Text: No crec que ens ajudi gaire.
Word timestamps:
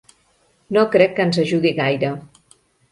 No 0.77 0.85
crec 0.95 1.15
que 1.21 1.29
ens 1.29 1.41
ajudi 1.45 1.77
gaire. 1.85 2.13